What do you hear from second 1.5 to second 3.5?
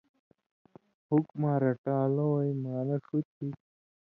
رٹان٘لویں معنہ ݜُو تھی